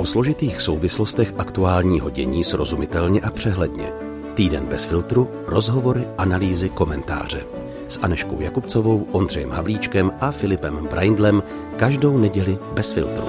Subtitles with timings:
[0.00, 3.92] o složitých souvislostech aktuálního dění srozumitelně a přehledně.
[4.34, 7.46] Týden bez filtru, rozhovory, analýzy, komentáře.
[7.88, 11.42] S Aneškou Jakubcovou, Ondřejem Havlíčkem a Filipem Braindlem
[11.76, 13.24] každou neděli bez filtru.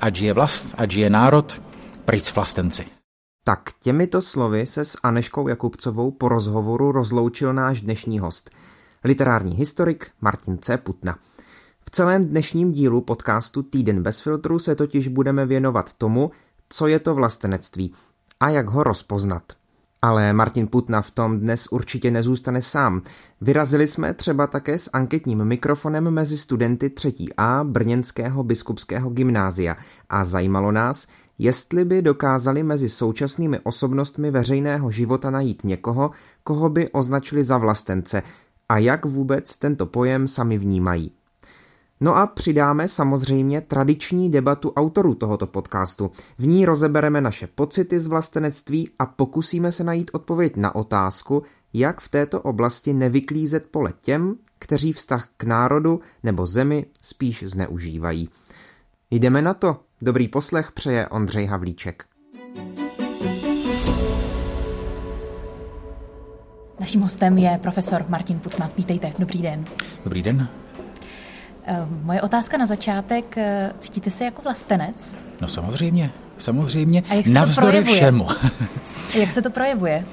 [0.00, 1.62] Ať je vlast, ať je národ,
[2.04, 2.84] pryč vlastenci.
[3.44, 8.50] Tak těmito slovy se s Aneškou Jakubcovou po rozhovoru rozloučil náš dnešní host,
[9.04, 10.76] literární historik Martin C.
[10.76, 11.18] Putna.
[11.88, 16.30] V celém dnešním dílu podcastu Týden bez filtru se totiž budeme věnovat tomu,
[16.68, 17.94] co je to vlastenectví
[18.40, 19.42] a jak ho rozpoznat.
[20.02, 23.02] Ale Martin Putna v tom dnes určitě nezůstane sám.
[23.40, 29.76] Vyrazili jsme třeba také s anketním mikrofonem mezi studenty 3A Brněnského biskupského gymnázia
[30.08, 31.06] a zajímalo nás,
[31.38, 36.10] jestli by dokázali mezi současnými osobnostmi veřejného života najít někoho,
[36.44, 38.22] koho by označili za vlastence
[38.68, 41.17] a jak vůbec tento pojem sami vnímají.
[42.00, 46.10] No a přidáme samozřejmě tradiční debatu autorů tohoto podcastu.
[46.38, 52.00] V ní rozebereme naše pocity z vlastenectví a pokusíme se najít odpověď na otázku, jak
[52.00, 58.28] v této oblasti nevyklízet pole těm, kteří vztah k národu nebo zemi spíš zneužívají.
[59.10, 59.76] Jdeme na to.
[60.02, 62.04] Dobrý poslech přeje Ondřej Havlíček.
[66.80, 68.70] Naším hostem je profesor Martin Putna.
[68.76, 69.64] Vítejte, dobrý den.
[70.04, 70.48] Dobrý den.
[71.70, 73.38] Eh, moje otázka na začátek.
[73.38, 75.16] Eh, cítíte se jako vlastenec?
[75.40, 77.02] No samozřejmě, samozřejmě.
[77.10, 78.28] A jak se Navzdory to všemu.
[79.14, 80.04] jak se to projevuje?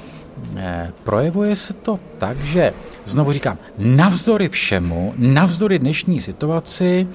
[0.57, 2.73] Eh, projevuje se to tak, že,
[3.05, 7.07] znovu říkám, navzdory všemu, navzdory dnešní situaci,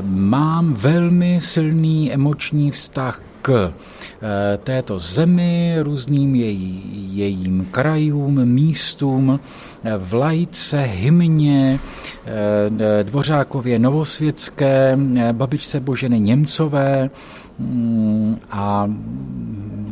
[0.00, 3.72] mám velmi silný emoční vztah k
[4.24, 9.40] Eh, této zemi, různým její, jejím krajům, místům,
[9.84, 11.80] eh, vlajce, hymně,
[12.26, 14.98] eh, Dvořákově Novosvětské,
[15.32, 17.10] babičce Boženy Němcové
[17.58, 18.90] mm, a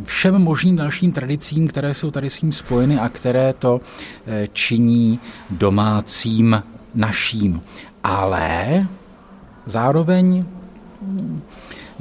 [0.05, 3.81] všem možným dalším tradicím, které jsou tady s tím spojeny a které to
[4.53, 6.63] činí domácím
[6.95, 7.61] naším.
[8.05, 8.87] Ale
[9.67, 10.45] zároveň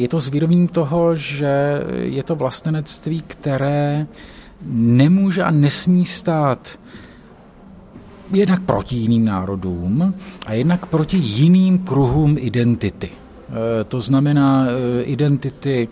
[0.01, 4.07] je to zvědomím toho, že je to vlastenectví, které
[4.71, 6.79] nemůže a nesmí stát
[8.33, 10.13] jednak proti jiným národům
[10.45, 13.09] a jednak proti jiným kruhům identity.
[13.09, 15.87] E, to znamená e, identity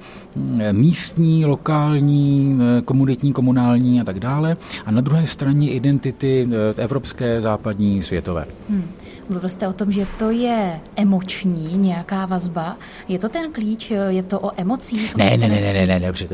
[0.72, 4.56] místní, lokální, e, komunitní, komunální a tak dále.
[4.86, 8.46] A na druhé straně identity evropské, západní, světové.
[8.70, 8.84] Hmm.
[9.30, 12.78] Mluvil jste o tom, že to je emoční nějaká vazba.
[13.08, 13.92] Je to ten klíč?
[14.08, 15.16] Je to o emocích?
[15.16, 16.28] Ne, ne, ne, ne, ne, ne, dobře,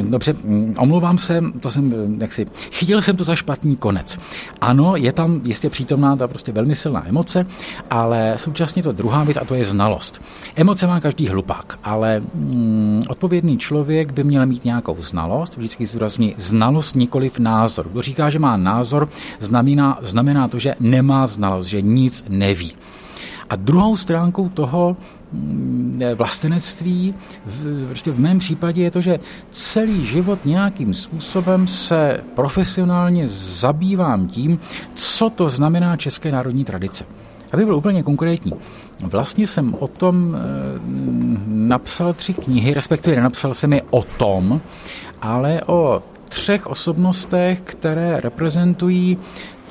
[0.00, 4.18] dobře, mm, omlouvám se, to jsem, jaksi, chytil jsem to za špatný konec.
[4.60, 7.46] Ano, je tam jistě přítomná ta prostě velmi silná emoce,
[7.90, 10.22] ale současně to druhá věc a to je znalost.
[10.56, 16.34] Emoce má každý hlupák, ale mm, odpovědný člověk by měl mít nějakou znalost, vždycky zdůrazní
[16.36, 17.88] znalost, nikoliv názor.
[17.88, 22.72] Kdo říká, že má názor, znamená, znamená to, že nemá znalost, že nic neví.
[23.50, 24.96] A druhou stránkou toho
[25.32, 27.14] mm, vlastenectví,
[27.86, 34.58] prostě v mém případě je to, že celý život nějakým způsobem se profesionálně zabývám tím,
[34.94, 37.04] co to znamená české národní tradice.
[37.52, 38.52] Aby byl úplně konkrétní.
[39.00, 40.40] Vlastně jsem o tom eh,
[41.46, 44.60] napsal tři knihy, respektive nenapsal jsem je o tom,
[45.22, 49.18] ale o třech osobnostech, které reprezentují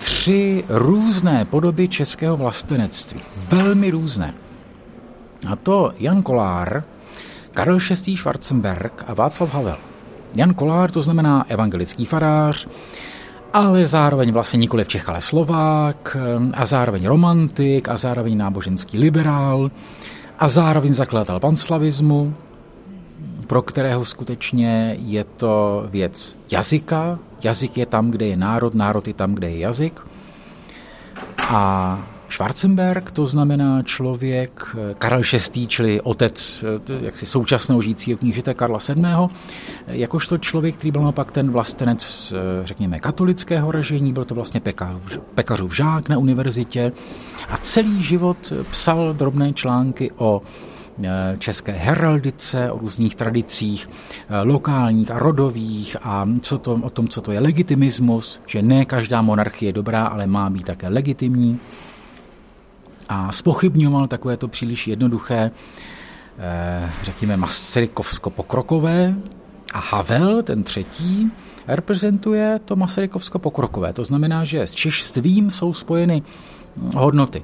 [0.01, 3.19] tři různé podoby českého vlastenectví.
[3.49, 4.33] Velmi různé.
[5.51, 6.83] A to Jan Kolár,
[7.51, 8.17] Karel VI.
[8.17, 9.77] Schwarzenberg a Václav Havel.
[10.35, 12.67] Jan Kolár to znamená evangelický farář,
[13.53, 16.17] ale zároveň vlastně nikoli Čech, ale Slovák,
[16.53, 19.71] a zároveň romantik, a zároveň náboženský liberál,
[20.39, 22.33] a zároveň zakladatel panslavismu,
[23.47, 27.19] pro kterého skutečně je to věc jazyka.
[27.43, 30.01] Jazyk je tam, kde je národ, národ je tam, kde je jazyk.
[31.49, 35.21] A Schwarzenberg to znamená člověk, Karel
[35.53, 36.63] VI., čili otec
[37.01, 39.05] jaksi současného žijícího knížete Karla VII.,
[39.87, 42.33] jakožto člověk, který byl naopak ten vlastenec,
[42.63, 46.91] řekněme, katolického ražení, byl to vlastně pekař, pekařův žák na univerzitě
[47.49, 50.70] a celý život psal drobné články o Eh,
[51.37, 57.21] české heraldice, o různých tradicích eh, lokálních a rodových a co to, o tom, co
[57.21, 61.59] to je legitimismus, že ne každá monarchie je dobrá, ale má být také legitimní.
[63.09, 65.51] A spochybňoval takové to příliš jednoduché,
[66.37, 69.15] eh, řekněme, masarykovsko-pokrokové
[69.73, 71.31] a Havel, ten třetí,
[71.67, 73.93] reprezentuje to masarykovsko-pokrokové.
[73.93, 76.23] To znamená, že s češstvím jsou spojeny
[76.95, 77.43] hodnoty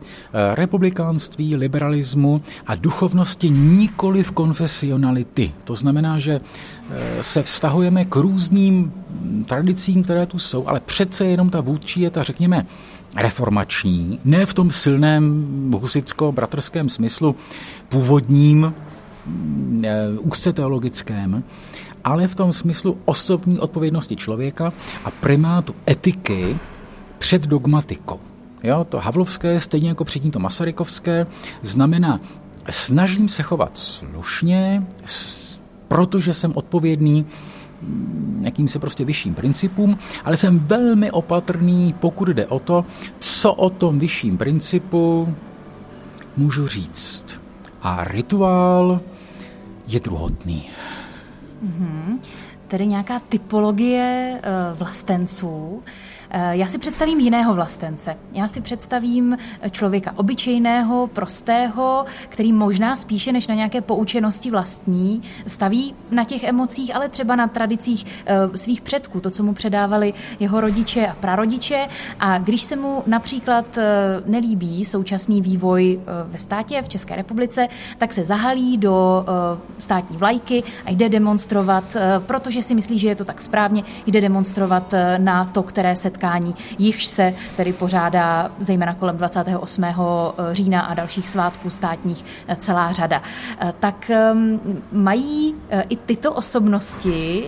[0.54, 5.52] republikánství, liberalismu a duchovnosti nikoli v konfesionality.
[5.64, 6.42] To znamená, že
[7.22, 8.94] se vztahujeme k různým
[9.46, 12.66] tradicím, které tu jsou, ale přece jenom ta vůdčí je ta, řekněme,
[13.16, 17.36] reformační, ne v tom silném husicko-bratrském smyslu
[17.90, 18.74] původním,
[20.20, 21.44] úzce teologickém,
[22.04, 24.74] ale v tom smyslu osobní odpovědnosti člověka
[25.06, 26.58] a primátu etiky
[27.18, 28.20] před dogmatikou.
[28.68, 31.28] Jo, to Havlovské, stejně jako předtím to Masarykovské,
[31.62, 32.20] znamená
[32.70, 34.84] snažím se chovat slušně,
[35.88, 37.26] protože jsem odpovědný
[38.42, 42.86] jakýmsi prostě vyšším principům, ale jsem velmi opatrný, pokud jde o to,
[43.20, 45.36] co o tom vyšším principu
[46.38, 47.42] můžu říct.
[47.82, 49.00] A rituál
[49.88, 50.70] je druhotný.
[51.66, 52.20] Mm-hmm.
[52.68, 55.84] Tedy nějaká typologie uh, vlastenců.
[56.30, 58.18] Eh, já si představím jiného vlastence.
[58.34, 59.38] Já si představím
[59.72, 66.96] člověka obyčejného, prostého, který možná spíše než na nějaké poučenosti vlastní staví na těch emocích,
[66.96, 71.88] ale třeba na tradicích eh, svých předků, to, co mu předávali jeho rodiče a prarodiče.
[72.20, 73.84] A když se mu například eh,
[74.26, 79.26] nelíbí současný vývoj ve státě, v České republice, tak se zahalí do
[79.78, 84.94] státní vlajky a jde demonstrovat, protože si myslí, že je to tak správně, jde demonstrovat
[85.18, 89.84] na to, které se setkání, jichž se tedy pořádá zejména kolem 28.
[89.84, 89.94] Eh,
[90.52, 93.22] října a dalších svátků státních eh, celá řada.
[93.60, 94.60] Eh, tak ehm,
[94.92, 95.56] mají
[95.90, 97.48] i tyto osobnosti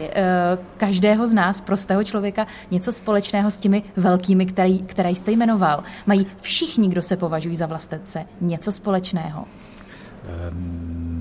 [0.77, 5.83] každého z nás, prostého člověka, něco společného s těmi velkými, který, které jste jmenoval.
[6.05, 9.45] Mají všichni, kdo se považují za vlastence, něco společného.
[10.51, 11.18] Um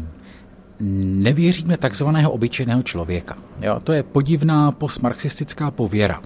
[0.81, 3.37] nevěříme takzvaného obyčejného člověka.
[3.63, 6.21] Jo, to je podivná postmarxistická pověra.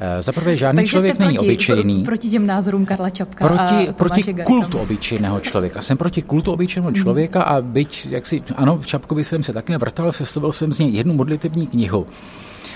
[0.00, 2.04] Eh, za prvé, žádný Takže člověk proti, není obyčejný.
[2.04, 5.82] Proti těm názorům Karla Čapka Proti, a proti kultu obyčejného člověka.
[5.82, 6.96] Jsem proti kultu obyčejného mm.
[6.96, 10.78] člověka a byť, jak si, ano, v Čapkovi jsem se také vrtal, sestavil jsem z
[10.78, 12.06] něj jednu modlitební knihu.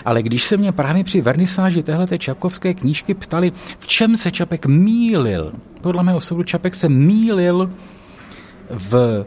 [0.04, 4.66] Ale když se mě právě při vernisáži téhleté čapkovské knížky ptali, v čem se Čapek
[4.66, 5.52] mýlil,
[5.82, 7.70] podle mého soudu Čapek se mýlil
[8.70, 9.24] v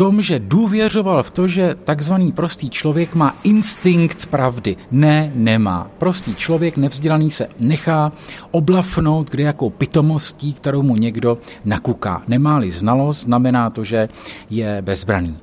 [0.00, 4.76] tom, že důvěřoval v to, že takzvaný prostý člověk má instinkt pravdy.
[4.90, 5.90] Ne, nemá.
[5.98, 8.12] Prostý člověk nevzdělaný se nechá
[8.50, 12.22] oblafnout kde jakou pitomostí, kterou mu někdo nakuká.
[12.28, 14.08] Nemá-li znalost, znamená to, že
[14.50, 15.36] je bezbraný.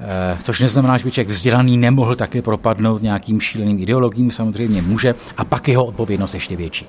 [0.00, 5.14] E, což neznamená, že by člověk vzdělaný nemohl také propadnout nějakým šíleným ideologiím, samozřejmě může,
[5.36, 6.86] a pak jeho odpovědnost ještě větší.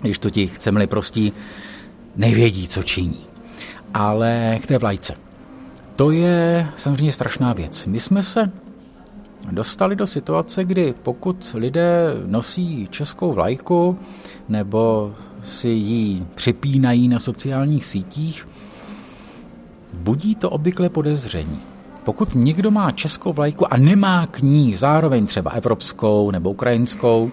[0.00, 1.32] Když to ti chceme-li prostí,
[2.16, 3.24] nevědí, co činí.
[3.94, 5.31] Ale k té vlajce.
[5.96, 7.86] To je samozřejmě strašná věc.
[7.86, 8.50] My jsme se
[9.50, 13.98] dostali do situace, kdy pokud lidé nosí českou vlajku
[14.48, 18.48] nebo si ji připínají na sociálních sítích,
[19.92, 21.60] budí to obvykle podezření.
[22.04, 27.30] Pokud někdo má českou vlajku a nemá k ní zároveň třeba evropskou nebo ukrajinskou,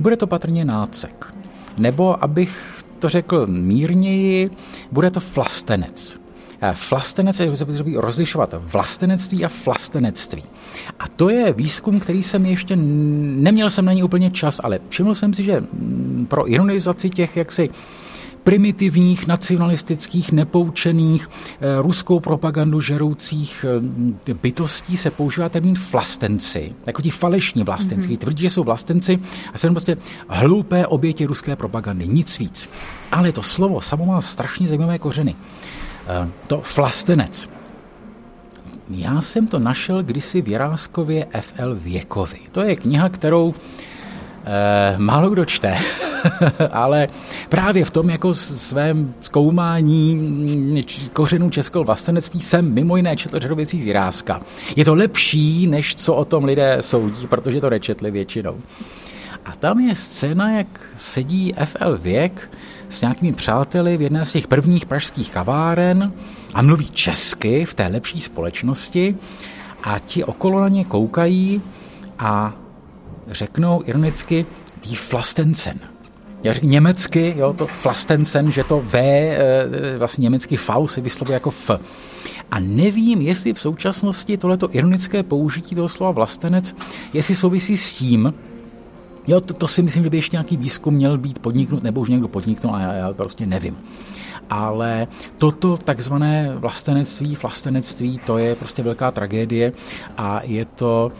[0.00, 1.34] bude to patrně nácek.
[1.78, 4.50] Nebo, abych to řekl mírněji,
[4.92, 6.25] bude to flastenec.
[6.60, 10.42] Eh, flastenec je zapotřebí rozlišovat vlastenectví a flastenectví.
[10.98, 15.14] A to je výzkum, který jsem ještě neměl jsem na ní úplně čas, ale všiml
[15.14, 17.70] jsem si, že mm, pro ironizaci těch jaksi
[18.44, 23.64] primitivních, nacionalistických, nepoučených, eh, ruskou propagandu žeroucích
[24.28, 28.18] eh, bytostí se používá termín vlastenci, jako ti falešní vlastenci, mm-hmm.
[28.18, 29.18] tvrdí, že jsou vlastenci
[29.54, 29.96] a jsou prostě
[30.28, 32.68] hloupé oběti ruské propagandy, nic víc.
[33.12, 35.36] Ale to slovo samo má strašně zajímavé kořeny.
[36.06, 37.48] Eh, to Flastenec.
[38.90, 41.74] Já jsem to našel kdysi v Jiráskově F.L.
[41.74, 42.38] Věkovi.
[42.52, 43.54] To je kniha, kterou
[44.44, 45.78] eh, málo kdo čte,
[46.72, 47.08] ale
[47.48, 50.82] právě v tom jako svém zkoumání mm,
[51.12, 54.40] kořenů českého vlastenectví jsem mimo jiné četl řadu věcí z Jiráska.
[54.76, 58.56] Je to lepší, než co o tom lidé soudí, protože to nečetli většinou.
[59.44, 61.98] A tam je scéna, jak sedí F.L.
[61.98, 62.50] Věk
[62.88, 66.12] s nějakými přáteli v jedné z těch prvních pražských kaváren
[66.54, 69.16] a mluví česky v té lepší společnosti
[69.82, 71.62] a ti okolo na ně koukají
[72.18, 72.54] a
[73.30, 74.46] řeknou ironicky
[74.84, 75.78] die Flastencen.
[76.42, 81.34] Já řeknu německy, jo, to Flastencen, že to V, e, vlastně německy V se vyslovuje
[81.34, 81.70] jako F.
[82.50, 86.74] A nevím, jestli v současnosti tohleto ironické použití toho slova vlastenec,
[87.12, 88.34] jestli souvisí s tím,
[89.26, 92.08] Jo, to, to si myslím, že by ještě nějaký výzkum měl být podniknut, nebo už
[92.08, 93.78] někdo podniknul a já, já prostě nevím.
[94.50, 95.06] Ale
[95.38, 99.72] toto takzvané vlastenectví, vlastenectví, to je prostě velká tragédie
[100.16, 101.12] a je to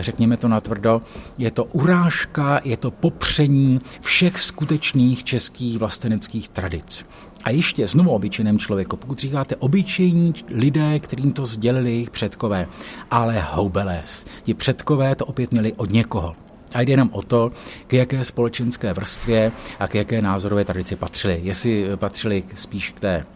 [0.00, 1.02] řekněme to natvrdo,
[1.38, 7.06] je to urážka, je to popření všech skutečných českých vlasteneckých tradic.
[7.44, 12.66] A ještě znovu obyčejném člověku, pokud říkáte obyčejní lidé, kterým to sdělili jejich předkové,
[13.10, 16.47] ale houbeles, ti předkové to opět měli od někoho.
[16.74, 17.50] A jde nám o to,
[17.86, 21.40] k jaké společenské vrstvě a k jaké názorové tradici patřili.
[21.42, 23.26] Jestli patřili spíš k té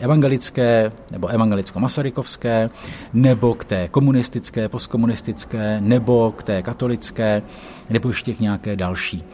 [0.00, 2.70] evangelické nebo evangelicko-masarykovské,
[3.12, 7.42] nebo k té komunistické, postkomunistické, nebo k té katolické,
[7.90, 9.24] nebo ještě k nějaké další.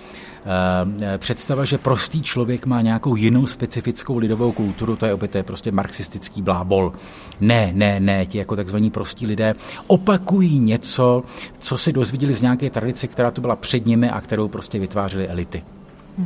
[0.44, 5.38] Eh, představa, že prostý člověk má nějakou jinou specifickou lidovou kulturu, to je opět to
[5.38, 6.92] je prostě marxistický blábol.
[7.40, 9.54] Ne, ne, ne, ti jako takzvaní prostí lidé
[9.87, 11.23] opakují něco,
[11.59, 15.28] co si dozvěděli z nějaké tradice, která tu byla před nimi a kterou prostě vytvářely
[15.28, 15.62] elity.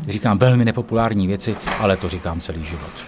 [0.09, 3.07] Říkám velmi nepopulární věci, ale to říkám celý život.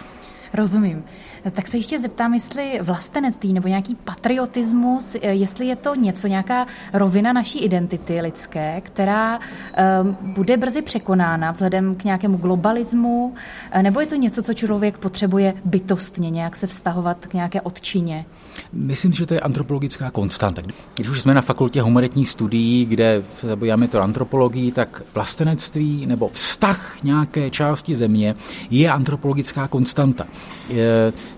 [0.55, 1.05] Rozumím.
[1.53, 6.67] Tak se ještě zeptám, jestli vlastenectví nebo nějaký patriotismus, eh, jestli je to něco, nějaká
[6.93, 13.35] rovina naší identity lidské, která um, bude brzy překonána vzhledem k nějakému globalismu,
[13.71, 18.25] eh, nebo je to něco, co člověk potřebuje bytostně nějak se vztahovat k nějaké odčině?
[18.73, 20.63] Myslím, že to je antropologická konstanta.
[20.95, 26.97] Když už jsme na fakultě humanitních studií, kde zabýváme to antropologií, tak vlastenectví nebo vztah
[27.03, 28.35] nějaké části země
[28.71, 30.27] je antropologická konstanta.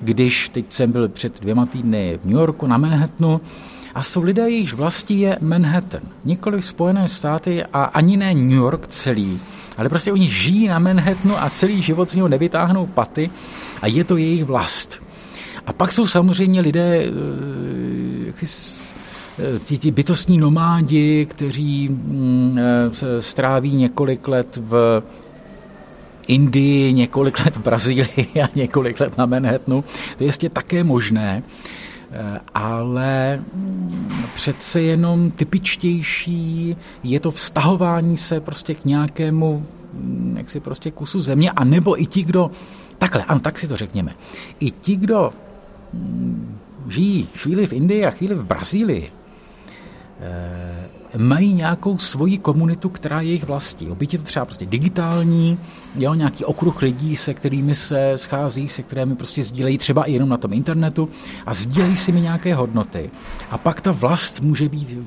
[0.01, 3.41] Když teď jsem byl před dvěma týdny v New Yorku na Manhattanu,
[3.95, 6.01] a jsou lidé, jejichž vlastí je Manhattan.
[6.25, 9.41] Nikoli Spojené státy a ani ne New York celý,
[9.77, 13.31] ale prostě oni žijí na Manhattanu a celý život z něho nevytáhnou paty
[13.83, 15.08] a je to jejich vlast.
[15.69, 17.11] A pak jsou samozřejmě lidé, eh,
[18.27, 25.03] jak eh, ti, ti bytostní nomádi, kteří mm, eh, stráví několik let v
[26.29, 29.85] Indii, několik let v Brazílii a několik let na Manhattanu.
[30.17, 31.43] To je jistě také možné,
[32.55, 40.91] ale mm, přece jenom typičtější je to vztahování se prostě k nějakému mm, jaksi prostě
[40.91, 42.51] kusu země, a nebo i ti, kdo
[42.99, 44.15] Takhle, ano, tak si to řekněme.
[44.61, 45.33] I ti, kdo
[46.89, 49.13] žijí chvíli v Indii a chvíli v Brazílii,
[50.21, 53.91] eh, mají nějakou svoji komunitu, která je jejich vlastní.
[53.91, 55.59] Oběť je to třeba prostě digitální,
[55.97, 60.29] jo, nějaký okruh lidí, se kterými se schází, se kterými prostě sdílejí třeba i jenom
[60.29, 61.09] na tom internetu
[61.47, 63.11] a sdílejí si mi nějaké hodnoty.
[63.51, 64.99] A pak ta vlast může být,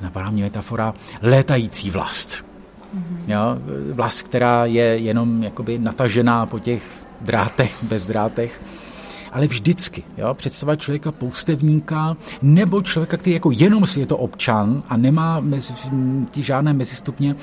[0.00, 2.30] napadá mě metafora, létající vlast.
[2.94, 3.18] Mm-hmm.
[3.28, 3.58] Jo,
[3.92, 6.82] vlast, která je jenom jakoby natažená po těch
[7.20, 8.60] drátech, bez drátech
[9.32, 10.02] ale vždycky.
[10.16, 10.34] Jo?
[10.34, 15.74] Představa člověka poustevníka nebo člověka, který jako jenom světoobčan a nemá mezi,
[16.36, 17.34] žádné mezistupně,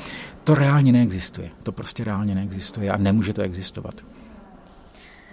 [0.44, 1.50] to reálně neexistuje.
[1.64, 3.94] To prostě reálně neexistuje a nemůže to existovat.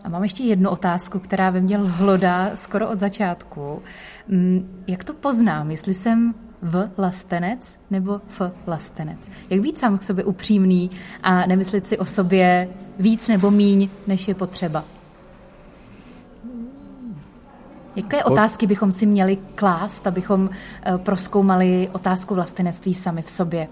[0.05, 3.83] A mám ještě jednu otázku, která ve mně hlodá skoro od začátku.
[4.29, 9.19] Mm, jak to poznám, jestli jsem v lastenec nebo f lastenec?
[9.51, 10.91] Jak být sám k sobě upřímný
[11.23, 12.69] a nemyslit si o sobě
[12.99, 14.85] víc nebo míň, než je potřeba?
[17.97, 23.69] Jaké otázky bychom si měli klást, abychom eh, proskoumali otázku vlastenectví sami v sobě?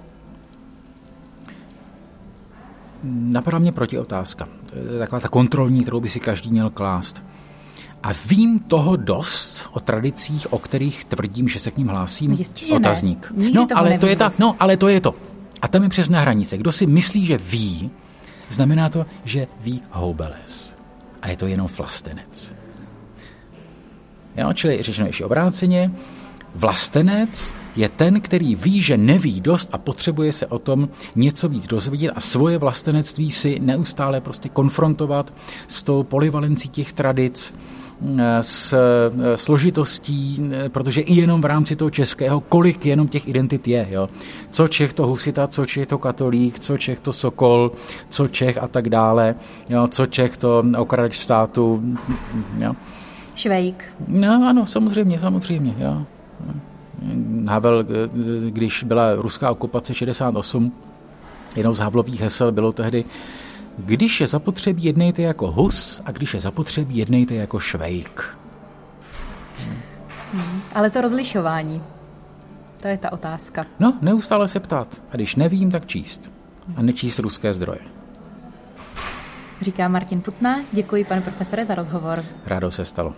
[3.04, 4.48] Napadá mě otázka.
[4.98, 7.22] Taková ta kontrolní, kterou by si každý měl klást.
[8.02, 12.30] A vím toho dost o tradicích, o kterých tvrdím, že se k ním hlásím.
[12.30, 13.32] No jistě, že Otazník.
[13.34, 13.50] Ne.
[13.50, 15.14] No, ale to je ta, no, ale to je to.
[15.62, 16.58] A tam je přesná hranice.
[16.58, 17.90] Kdo si myslí, že ví,
[18.50, 20.76] znamená to, že ví houbeles.
[21.22, 22.51] A je to jenom flastenec.
[24.36, 25.90] Jo, čili řečeno ještě obráceně,
[26.54, 31.66] vlastenec je ten, který ví, že neví dost a potřebuje se o tom něco víc
[31.66, 35.34] dozvědět a svoje vlastenectví si neustále prostě konfrontovat
[35.68, 37.54] s tou polivalencí těch tradic,
[38.40, 38.74] s
[39.36, 43.86] složitostí, protože i jenom v rámci toho českého, kolik jenom těch identit je.
[43.90, 44.08] Jo.
[44.50, 47.72] Co Čech to husita, co Čech to katolík, co Čech to sokol,
[48.08, 49.34] co Čech a tak dále,
[49.68, 49.86] jo.
[49.88, 51.82] co Čech to okrač státu.
[52.58, 52.72] Jo.
[53.34, 53.84] Švejk.
[54.08, 55.74] No ano, samozřejmě, samozřejmě.
[55.78, 56.06] Jo.
[57.46, 57.84] Havel,
[58.48, 60.72] když byla ruská okupace 68,
[61.56, 63.04] jednou z Havlových hesel bylo tehdy
[63.78, 68.38] když je zapotřebí, jednejte jako Hus a když je zapotřebí, jednejte jako Švejk.
[70.32, 71.82] Hmm, ale to rozlišování,
[72.80, 73.66] to je ta otázka.
[73.80, 75.02] No, neustále se ptát.
[75.10, 76.32] A když nevím, tak číst.
[76.76, 77.80] A nečíst ruské zdroje.
[79.62, 80.64] Říká Martin Putna.
[80.72, 82.24] Děkuji, pane profesore, za rozhovor.
[82.46, 83.14] Rádo se stalo.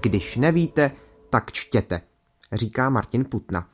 [0.00, 0.90] Když nevíte,
[1.30, 2.00] tak čtěte,
[2.52, 3.68] říká Martin Putna.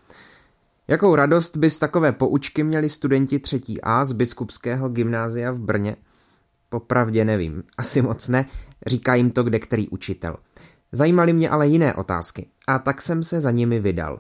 [0.88, 5.96] Jakou radost by z takové poučky měli studenti třetí A z biskupského gymnázia v Brně?
[6.68, 8.44] Popravdě nevím, asi moc ne,
[8.86, 10.36] říká jim to kde který učitel.
[10.92, 14.18] Zajímaly mě ale jiné otázky a tak jsem se za nimi vydal.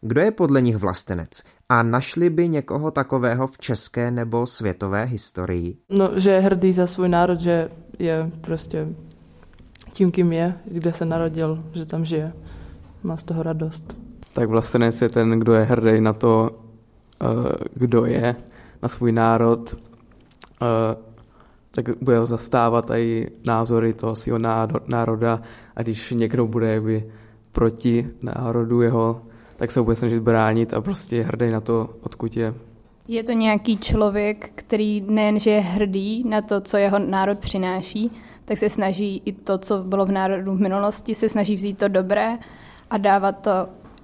[0.00, 1.42] Kdo je podle nich vlastenec?
[1.68, 5.76] A našli by někoho takového v české nebo světové historii?
[5.90, 8.88] No, že je hrdý za svůj národ, že je prostě
[9.92, 12.32] tím, kým je, kde se narodil, že tam žije.
[13.02, 13.96] Má z toho radost.
[14.32, 16.50] Tak vlastenec je ten, kdo je hrdý na to,
[17.22, 17.26] eh,
[17.74, 18.36] kdo je,
[18.82, 21.07] na svůj národ, eh,
[21.82, 24.38] tak bude zastávat i názory toho svého
[24.86, 25.40] národa
[25.76, 27.10] a když někdo bude jakby
[27.52, 29.22] proti národu jeho,
[29.56, 32.54] tak se bude snažit bránit a prostě je hrdý na to, odkud je.
[33.08, 38.10] Je to nějaký člověk, který nejenže je hrdý na to, co jeho národ přináší,
[38.44, 41.88] tak se snaží i to, co bylo v národu v minulosti, se snaží vzít to
[41.88, 42.38] dobré
[42.90, 43.50] a dávat to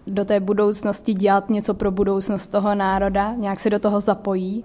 [0.06, 4.64] do té budoucnosti, dělat něco pro budoucnost toho národa, nějak se do toho zapojí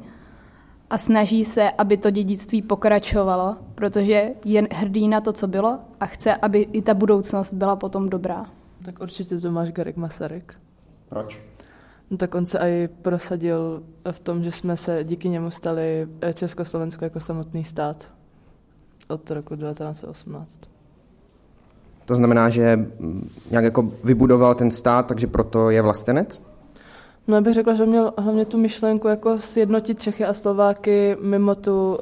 [0.89, 6.05] a snaží se, aby to dědictví pokračovalo, protože je hrdý na to, co bylo a
[6.05, 8.45] chce, aby i ta budoucnost byla potom dobrá.
[8.85, 10.53] Tak určitě to máš Garek Masaryk.
[11.09, 11.41] Proč?
[12.09, 17.05] No tak on se i prosadil v tom, že jsme se díky němu stali Československo
[17.05, 18.11] jako samotný stát
[19.07, 20.59] od roku 1918.
[22.05, 22.79] To znamená, že
[23.51, 26.45] nějak jako vybudoval ten stát, takže proto je vlastenec?
[27.29, 31.55] No já bych řekla, že měl hlavně tu myšlenku jako sjednotit Čechy a Slováky mimo
[31.55, 31.97] tu uh,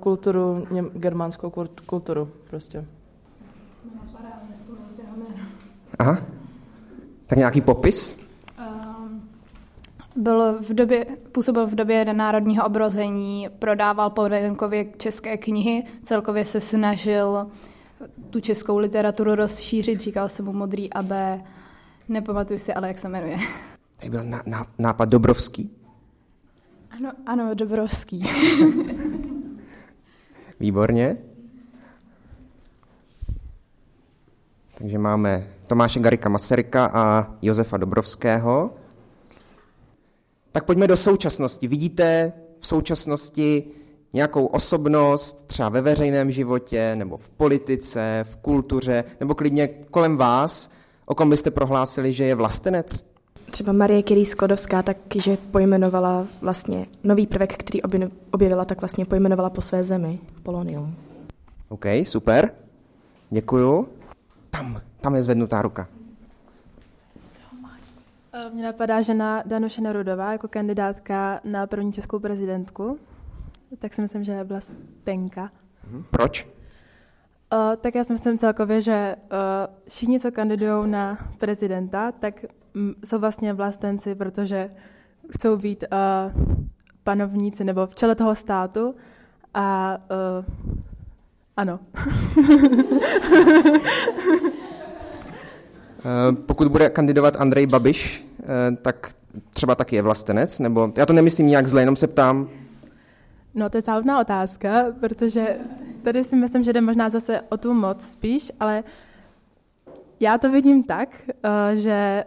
[0.00, 1.52] kulturu, něm, germánskou
[1.86, 2.84] kulturu prostě.
[5.98, 6.18] Aha.
[7.26, 8.26] Tak nějaký popis?
[8.58, 9.22] Ehm,
[10.16, 16.60] byl v době, působil v době národního obrození, prodával po venkově české knihy, celkově se
[16.60, 17.46] snažil
[18.30, 21.12] tu českou literaturu rozšířit, říkal se mu Modrý AB,
[22.08, 23.36] nepamatuju si ale, jak se jmenuje.
[24.00, 25.70] Tady byl ná, ná, nápad Dobrovský?
[26.90, 28.24] Ano, ano, Dobrovský.
[30.60, 31.16] Výborně.
[34.78, 38.74] Takže máme Tomáše Garika Masaryka a Josefa Dobrovského.
[40.52, 41.68] Tak pojďme do současnosti.
[41.68, 43.64] Vidíte v současnosti
[44.12, 50.70] nějakou osobnost, třeba ve veřejném životě, nebo v politice, v kultuře, nebo klidně kolem vás,
[51.06, 53.09] o kom byste prohlásili, že je vlastenec?
[53.50, 57.82] Třeba Marie Curie Sklodovská takže pojmenovala vlastně nový prvek, který
[58.30, 60.94] objevila, tak vlastně pojmenovala po své zemi, polonium.
[61.68, 62.50] OK, super.
[63.30, 63.88] Děkuju.
[64.50, 65.88] Tam, tam je zvednutá ruka.
[68.32, 72.98] Eh, mně napadá žena Danuše Nerudová jako kandidátka na první českou prezidentku.
[73.78, 75.50] Tak si myslím, že je vlastenka.
[75.90, 76.04] Mhm.
[76.10, 76.48] Proč?
[77.52, 79.28] Uh, tak já si myslím celkově, že uh,
[79.88, 84.70] všichni, co kandidují na prezidenta, tak m, jsou vlastně vlastenci, protože
[85.38, 85.96] chcou být uh,
[87.04, 88.94] panovníci nebo v čele toho státu
[89.54, 90.44] a uh,
[91.56, 91.78] ano.
[96.46, 98.26] Pokud bude kandidovat Andrej Babiš,
[98.82, 99.10] tak
[99.50, 102.48] třeba taky je vlastenec, nebo já to nemyslím nějak zle, jenom se ptám.
[103.54, 105.56] No to je záludná otázka, protože
[106.02, 108.84] tady si myslím, že jde možná zase o tu moc spíš, ale
[110.20, 112.24] já to vidím tak, eh, že eh,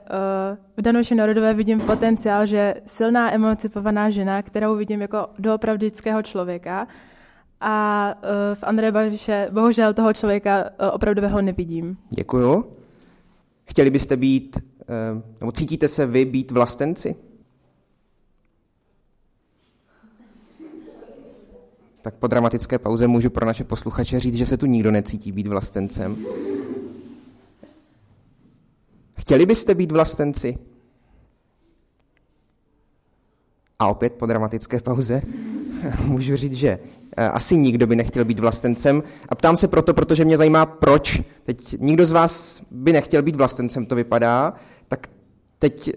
[0.77, 6.87] v Danuši Norodové vidím potenciál, že silná emancipovaná žena, kterou vidím jako doopravdického člověka,
[7.61, 11.97] a eh, v Andreje Babiše bohužel toho člověka opravdového nevidím.
[12.09, 12.65] Děkuju.
[13.65, 14.59] Chtěli byste být,
[15.39, 17.15] nebo cítíte se vy být vlastenci?
[22.03, 25.47] Tak po dramatické pauze můžu pro naše posluchače říct, že se tu nikdo necítí být
[25.47, 26.25] vlastencem.
[29.19, 30.57] Chtěli byste být vlastenci?
[33.79, 35.21] A opět po dramatické pauze
[36.05, 36.79] můžu říct, že
[37.17, 39.03] eh, asi nikdo by nechtěl být vlastencem.
[39.29, 41.21] A ptám se proto, protože mě zajímá, proč.
[41.43, 44.53] Teď nikdo z vás by nechtěl být vlastencem, to vypadá.
[44.87, 45.07] Tak
[45.59, 45.93] teď eh,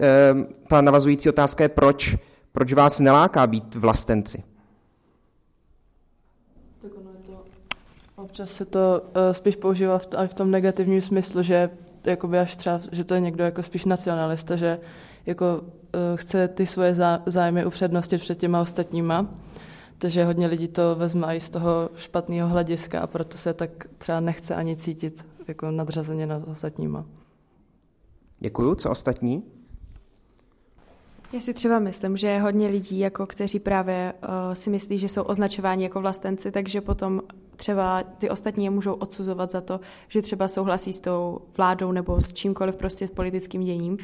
[0.67, 2.15] ta navazující otázka je, proč,
[2.51, 4.43] proč vás neláká být vlastenci?
[8.27, 11.69] Občas se to uh, spíš používá v, v tom negativním smyslu, že
[12.05, 14.79] jakoby až třeba, že to je někdo jako spíš nacionalista, že
[15.25, 15.69] jako uh,
[16.15, 19.27] chce ty svoje zájmy upřednostit před těma ostatníma.
[19.97, 24.19] Takže hodně lidí to vezme i z toho špatného hlediska a proto se tak třeba
[24.19, 27.05] nechce ani cítit jako nadřazeně nad ostatníma.
[28.39, 28.75] Děkuju.
[28.75, 29.43] Co ostatní?
[31.33, 35.09] Já si třeba myslím, že je hodně lidí, jako kteří právě uh, si myslí, že
[35.09, 37.21] jsou označováni jako vlastenci, takže potom
[37.55, 42.21] třeba ty ostatní je můžou odsuzovat za to, že třeba souhlasí s tou vládou nebo
[42.21, 43.97] s čímkoliv prostě s politickým děním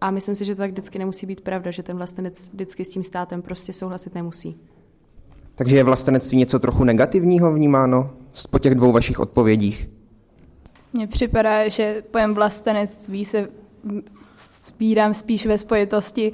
[0.00, 2.88] A myslím si, že to tak vždycky nemusí být pravda, že ten vlastenec vždycky s
[2.88, 4.60] tím státem prostě souhlasit nemusí.
[5.54, 8.10] Takže je vlastenectví něco trochu negativního vnímáno
[8.50, 9.88] po těch dvou vašich odpovědích?
[10.92, 13.48] Mně připadá, že pojem vlastenectví se
[14.66, 16.32] sbírám spíš ve spojitosti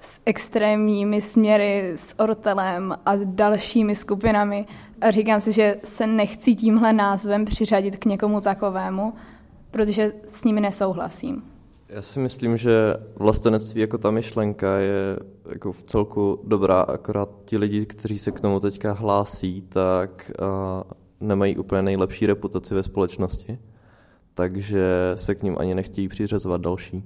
[0.00, 4.66] s extrémními směry, s Ortelem a dalšími skupinami.
[5.00, 9.12] A říkám si, že se nechci tímhle názvem přiřadit k někomu takovému,
[9.70, 11.42] protože s nimi nesouhlasím.
[11.88, 15.18] Já si myslím, že vlastenectví jako ta myšlenka je
[15.52, 20.48] jako v celku dobrá, akorát ti lidi, kteří se k tomu teďka hlásí, tak uh,
[21.20, 23.58] nemají úplně nejlepší reputaci ve společnosti,
[24.34, 27.04] takže se k ním ani nechtějí přiřazovat další.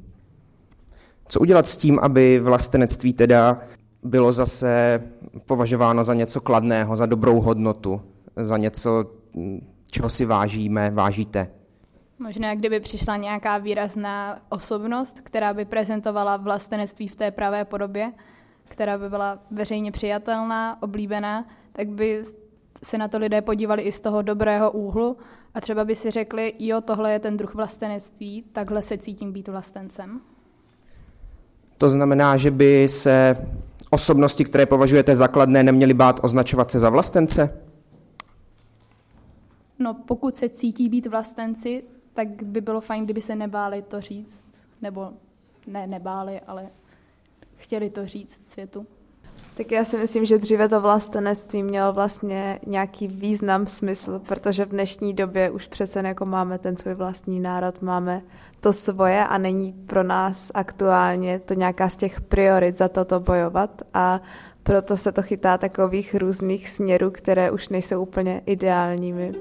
[1.28, 3.60] Co udělat s tím, aby vlastenectví teda
[4.02, 5.02] bylo zase
[5.46, 8.02] považováno za něco kladného, za dobrou hodnotu,
[8.36, 9.04] za něco,
[9.90, 11.48] čeho si vážíme, vážíte?
[12.18, 18.12] Možná, kdyby přišla nějaká výrazná osobnost, která by prezentovala vlastenectví v té pravé podobě,
[18.64, 22.24] která by byla veřejně přijatelná, oblíbená, tak by
[22.84, 25.16] se na to lidé podívali i z toho dobrého úhlu
[25.54, 29.48] a třeba by si řekli, jo, tohle je ten druh vlastenectví, takhle se cítím být
[29.48, 30.20] vlastencem.
[31.82, 33.46] To znamená, že by se
[33.90, 37.58] osobnosti, které považujete za kladné, neměly bát označovat se za vlastence?
[39.78, 44.46] No, pokud se cítí být vlastenci, tak by bylo fajn, kdyby se nebáli to říct.
[44.82, 45.10] Nebo
[45.66, 46.68] ne, nebáli, ale
[47.56, 48.86] chtěli to říct světu.
[49.54, 54.68] Tak já si myslím, že dříve to vlastenectví mělo vlastně nějaký význam, smysl, protože v
[54.68, 58.22] dnešní době už přece jako máme ten svůj vlastní národ, máme
[58.60, 63.82] to svoje a není pro nás aktuálně to nějaká z těch priorit za toto bojovat
[63.94, 64.20] a
[64.62, 69.34] proto se to chytá takových různých směrů, které už nejsou úplně ideálními.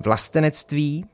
[0.00, 1.06] Vlastenectví,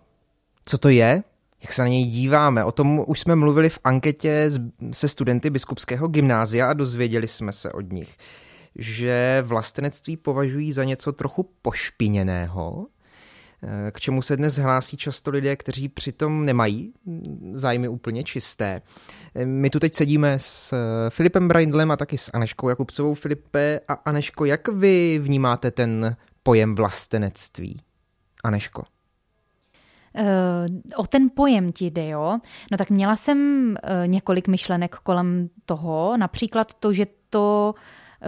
[0.66, 1.23] co to je,
[1.62, 2.64] jak se na něj díváme.
[2.64, 4.51] O tom už jsme mluvili v anketě
[4.92, 8.16] se studenty biskupského gymnázia a dozvěděli jsme se od nich,
[8.77, 12.87] že vlastenectví považují za něco trochu pošpiněného,
[13.90, 16.92] k čemu se dnes hlásí často lidé, kteří přitom nemají
[17.55, 18.83] zájmy úplně čisté.
[19.44, 20.75] My tu teď sedíme s
[21.09, 23.14] Filipem Braindlem a taky s Aneškou Jakubcovou.
[23.14, 27.81] Filipe a Aneško, jak vy vnímáte ten pojem vlastenectví?
[28.44, 28.83] Aneško?
[30.18, 30.26] Uh,
[30.96, 32.38] o ten pojem ti jde, jo?
[32.72, 37.74] No tak měla jsem uh, několik myšlenek kolem toho, například to, že to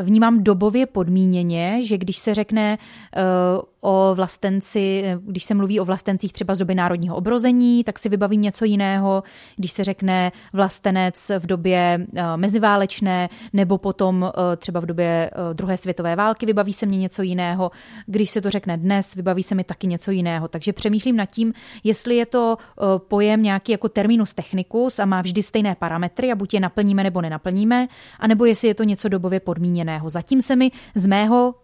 [0.02, 6.32] vnímám dobově podmíněně, že když se řekne uh, o vlastenci, když se mluví o vlastencích
[6.32, 9.22] třeba z doby národního obrození, tak si vybavím něco jiného.
[9.56, 15.76] Když se řekne vlastenec v době uh, meziválečné nebo potom uh, třeba v době druhé
[15.76, 17.70] světové války, vybaví se mě něco jiného.
[18.06, 20.48] Když se to řekne dnes, vybaví se mi taky něco jiného.
[20.48, 21.52] Takže přemýšlím nad tím,
[21.84, 22.56] jestli je to
[22.98, 27.20] pojem nějaký jako terminus technicus a má vždy stejné parametry a buď je naplníme nebo
[27.20, 30.10] nenaplníme, anebo jestli je to něco dobově podmíněného.
[30.10, 31.54] Zatím se mi z mého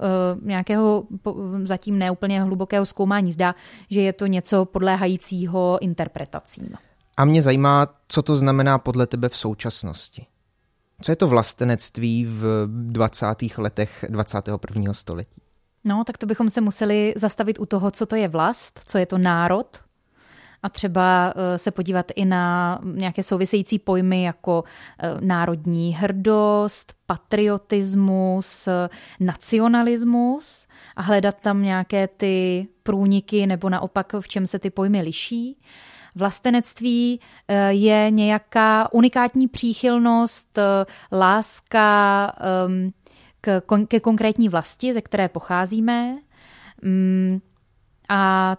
[0.42, 1.04] nějakého
[1.64, 3.55] zatím ne úplně hlubokého zkoumání zdá,
[3.90, 6.75] že je to něco podléhajícího interpretacím.
[7.16, 10.27] A mě zajímá, co to znamená podle tebe v současnosti.
[11.03, 13.27] Co je to vlastenectví v 20.
[13.59, 14.94] letech 21.
[14.94, 15.42] století?
[15.85, 19.07] No, tak to bychom se museli zastavit u toho, co to je vlast, co je
[19.07, 19.66] to národ,
[20.62, 24.64] a třeba eh, se podívat i na nějaké související pojmy jako
[24.98, 28.68] eh, národní hrdost, patriotismus,
[29.20, 35.61] nacionalismus a hledat tam nějaké ty průniky nebo naopak v čem se ty pojmy liší.
[36.14, 40.59] Vlastenectví eh, je nějaká unikátní příchylnost,
[41.12, 42.90] láska ehm,
[43.88, 46.18] ke konkrétní vlasti, ze které pocházíme.
[46.83, 47.40] Mm,
[48.09, 48.57] a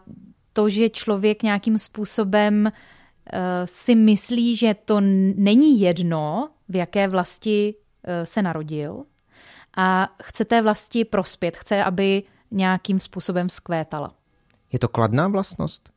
[0.53, 5.01] to, že člověk nějakým způsobem uh, si myslí, že to
[5.35, 9.03] není jedno, v jaké vlasti uh, se narodil
[9.77, 14.13] a chce té vlasti prospět, chce, aby nějakým způsobem skvétala.
[14.71, 15.89] Je to kladná vlastnost?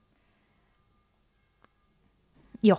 [2.63, 2.77] Jo.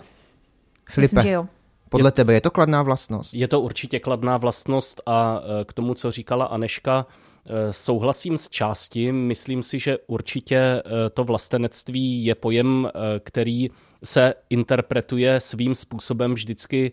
[0.89, 1.47] Filipe, Myslím, že jo.
[1.89, 3.33] podle je, tebe je to kladná vlastnost?
[3.33, 7.26] Je to určitě kladná vlastnost a e, k tomu, co říkala Aneška, Eh,
[7.71, 10.81] souhlasím s části, myslím si, že určitě eh,
[11.13, 13.69] to vlastenectví je pojem, eh, který
[14.03, 16.91] se interpretuje svým způsobem vždycky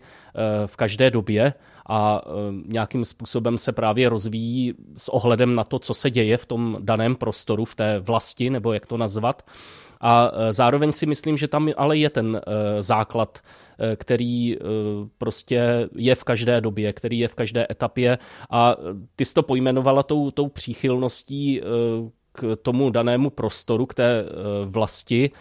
[0.65, 1.53] v každé době
[1.89, 2.21] a
[2.67, 7.15] nějakým způsobem se právě rozvíjí s ohledem na to, co se děje v tom daném
[7.15, 9.43] prostoru, v té vlasti, nebo jak to nazvat.
[10.01, 12.41] A zároveň si myslím, že tam ale je ten
[12.79, 13.39] základ
[13.95, 14.57] který
[15.17, 18.17] prostě je v každé době, který je v každé etapě
[18.49, 18.75] a
[19.15, 21.61] ty jsi to pojmenovala tou, tou příchylností
[22.31, 24.25] k tomu danému prostoru, k té
[24.65, 25.31] vlasti.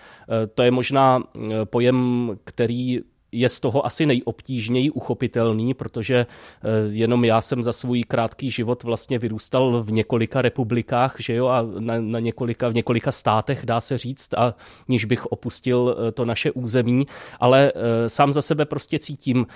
[0.55, 1.23] To je možná
[1.65, 3.01] pojem, který
[3.35, 8.83] je z toho asi nejobtížněji uchopitelný, protože eh, jenom já jsem za svůj krátký život
[8.83, 13.81] vlastně vyrůstal v několika republikách, že jo, a na, na několika, v několika státech, dá
[13.81, 14.55] se říct, a
[14.89, 17.07] níž bych opustil eh, to naše území,
[17.41, 19.47] ale eh, sám za sebe prostě cítím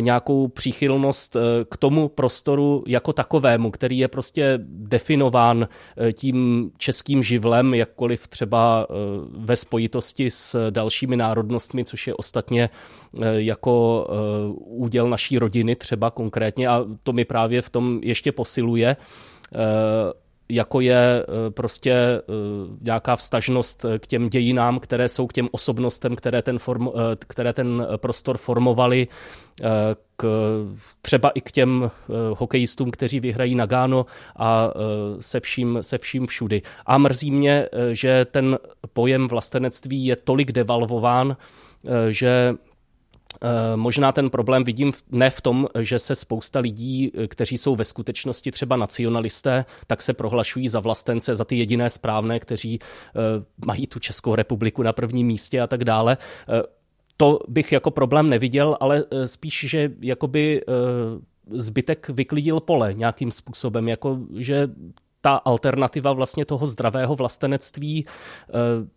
[0.00, 1.36] nějakou příchylnost
[1.70, 5.68] k tomu prostoru jako takovému, který je prostě definován
[6.12, 8.86] tím českým živlem, jakkoliv třeba
[9.38, 12.70] ve spojitosti s dalšími národnostmi, což je ostatně
[13.36, 14.14] jako eh,
[14.56, 18.96] úděl naší rodiny třeba konkrétně a to mi právě v tom ještě posiluje
[19.54, 19.58] eh,
[20.50, 22.22] jako je prostě
[22.80, 26.88] nějaká vstažnost k těm dějinám, které jsou k těm osobnostem, které ten, form,
[27.18, 29.08] které ten prostor formovali,
[30.16, 30.26] k,
[31.02, 31.90] třeba i k těm
[32.36, 34.70] hokejistům, kteří vyhrají Nagano a
[35.20, 36.62] se vším, se vším všudy.
[36.86, 38.58] A mrzí mě, že ten
[38.92, 41.36] pojem vlastenectví je tolik devalvován,
[42.10, 42.67] že Eh,
[43.76, 47.84] možná ten problém vidím ne v tom, že se spousta lidí, eh, kteří jsou ve
[47.84, 53.20] skutečnosti třeba nacionalisté, tak se prohlašují za vlastence, za ty jediné správné, kteří eh,
[53.66, 56.16] mají tu Českou republiku na prvním místě a tak dále.
[57.16, 60.62] To bych jako problém neviděl, ale spíš, že jakoby
[61.50, 64.68] zbytek vyklidil pole nějakým způsobem, jako že
[65.28, 68.04] ta alternativa vlastně toho zdravého vlastenectví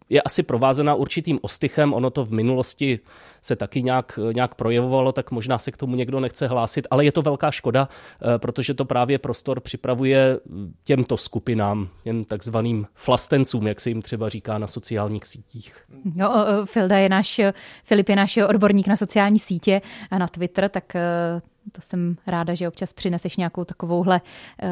[0.10, 1.94] je asi provázena určitým ostychem.
[1.94, 3.00] Ono to v minulosti
[3.41, 7.12] se taky nějak, nějak projevovalo, tak možná se k tomu někdo nechce hlásit, ale je
[7.12, 10.39] to velká škoda, eh, protože to právě prostor připravuje
[10.84, 15.74] těmto skupinám, těm takzvaným flastencům, jak se jim třeba říká na sociálních sítích.
[16.15, 16.32] Jo,
[16.65, 17.41] Filda je náš,
[17.84, 22.54] Filip je náš odborník na sociální sítě a na Twitter, tak eh, to jsem ráda,
[22.54, 24.21] že občas přineseš nějakou takovouhle
[24.63, 24.71] uh,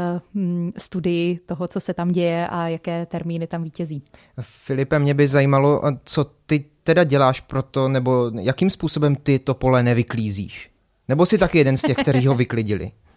[0.78, 4.04] studii toho, co se tam děje a jaké termíny tam vítězí.
[4.42, 9.54] Filipe, mě by zajímalo, co ty teda děláš pro to, nebo jakým způsobem ty to
[9.54, 10.72] pole nevyklízíš?
[11.08, 12.92] Nebo jsi taky jeden z těch, kteří ho vyklidili?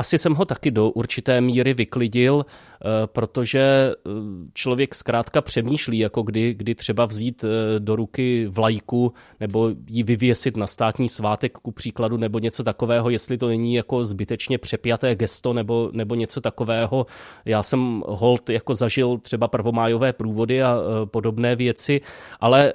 [0.00, 4.10] Asi jsem ho taky do určité míry vyklidil, eh, protože eh,
[4.54, 10.56] člověk zkrátka přemýšlí, jako kdy, kdy třeba vzít eh, do ruky vlajku nebo ji vyvěsit
[10.56, 15.52] na státní svátek ku příkladu nebo něco takového, jestli to není jako zbytečně přepjaté gesto
[15.52, 17.06] nebo, nebo něco takového.
[17.44, 22.00] Já jsem hold jako zažil třeba prvomájové průvody a podobné věci,
[22.40, 22.72] ale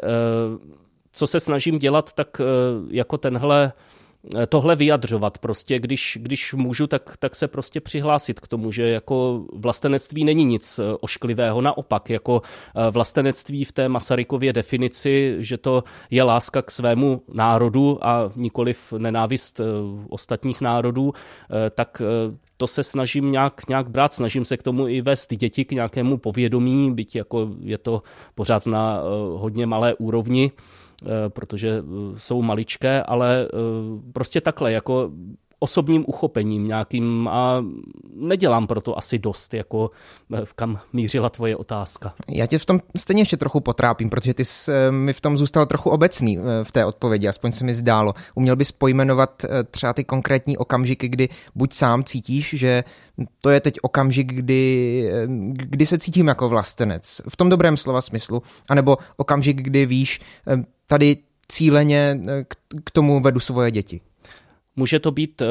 [1.11, 2.41] co se snažím dělat, tak
[2.89, 3.73] jako tenhle
[4.49, 5.37] tohle vyjadřovat.
[5.37, 10.45] Prostě když, když můžu, tak, tak se prostě přihlásit k tomu, že jako vlastenectví není
[10.45, 11.61] nic eh, ošklivého.
[11.61, 12.41] Naopak, jako
[12.75, 18.93] eh, vlastenectví v té Masarykově definici, že to je láska k svému národu a nikoliv
[18.97, 19.61] nenávist
[20.09, 21.13] ostatních národů,
[21.75, 22.01] tak
[22.57, 26.17] to se snažím nějak, nějak brát, snažím se k tomu i vést děti k nějakému
[26.17, 28.01] povědomí, byť jako je to
[28.35, 29.01] pořád na
[29.35, 30.51] hodně malé úrovni.
[31.03, 31.83] Eh, protože eh,
[32.17, 35.11] jsou maličké, ale eh, prostě takhle, jako
[35.59, 37.65] osobním uchopením nějakým a
[38.15, 39.91] nedělám proto asi dost, jako
[40.55, 42.13] kam mířila tvoje otázka.
[42.29, 45.65] Já tě v tom stejně ještě trochu potrápím, protože ty jsi mi v tom zůstal
[45.65, 48.13] trochu obecný v té odpovědi, aspoň se mi zdálo.
[48.35, 52.83] Uměl bys pojmenovat třeba ty konkrétní okamžiky, kdy buď sám cítíš, že
[53.41, 55.09] to je teď okamžik, kdy,
[55.53, 60.19] kdy se cítím jako vlastenec, v tom dobrém slova smyslu, anebo okamžik, kdy víš,
[60.87, 62.45] tady cíleně eh,
[62.83, 64.01] k tomu vedu svoje děti?
[64.75, 65.45] Může to být eh,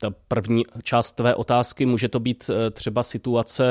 [0.00, 3.64] ta první část tvé otázky, může to být eh, třeba situace,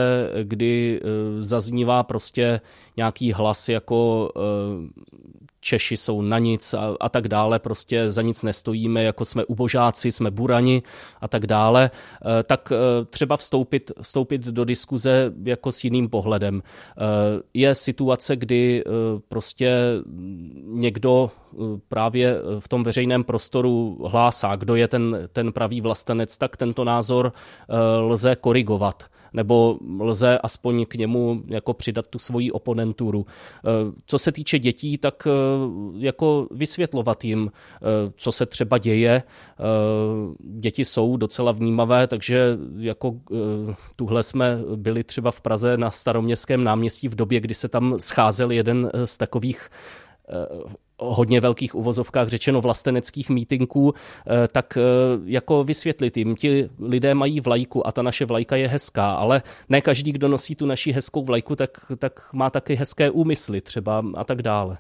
[0.44, 1.02] kdy
[1.40, 2.62] zaznívá prostě
[2.98, 4.30] nějaký hlas jako
[5.66, 10.12] Češi jsou na nic a, a tak dále, prostě za nic nestojíme, jako jsme ubožáci,
[10.12, 10.84] jsme burani
[11.22, 11.92] a tak dále,
[12.40, 16.62] eh, tak eh, třeba vstoupit, vstoupit do diskuze jako s jiným pohledem.
[16.62, 17.02] Eh,
[17.54, 18.84] je situace, kdy
[19.28, 19.78] prostě
[20.64, 21.32] někdo
[21.88, 27.34] právě v tom veřejném prostoru hlásá, kdo je ten, ten pravý vlastenec, tak tento názor
[28.02, 29.04] lze korigovat
[29.36, 33.26] nebo lze aspoň k němu jako přidat tu svoji oponenturu.
[33.30, 33.70] Eh,
[34.06, 35.32] co se týče dětí, tak eh,
[35.98, 39.24] jako vysvětlovat jim, eh, co se třeba děje.
[40.40, 43.16] Děti jsou docela vnímavé, takže jako
[43.96, 48.52] tuhle jsme byli třeba v Praze na staroměstském náměstí v době, kdy se tam scházel
[48.52, 49.70] jeden z takových
[51.00, 54.82] hodně velkých uvozovkách řečeno vlasteneckých mítinků, eh, tak eh,
[55.26, 59.82] jako vysvětlit jim, ti lidé mají vlajku a ta naše vlajka je hezká, ale ne
[59.82, 64.24] každý, kdo nosí tu naši hezkou vlajku, tak, tak má taky hezké úmysly třeba a
[64.24, 64.78] tak dále.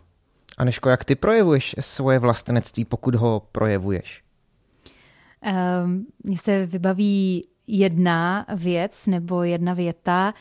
[0.57, 4.21] Aneško, jak ty projevuješ svoje vlastenectví, pokud ho projevuješ?
[5.83, 10.33] Um, mně se vybaví jedna věc nebo jedna věta,